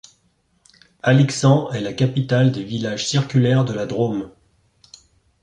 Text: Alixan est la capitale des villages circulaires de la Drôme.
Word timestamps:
Alixan 1.03 1.71
est 1.73 1.79
la 1.79 1.93
capitale 1.93 2.51
des 2.51 2.63
villages 2.63 3.07
circulaires 3.07 3.65
de 3.65 3.73
la 3.73 3.85
Drôme. 3.85 4.31